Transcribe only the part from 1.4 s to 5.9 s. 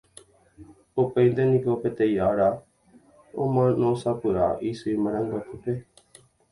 niko, peteĩ ára, omanósapy'a isy marangatuete.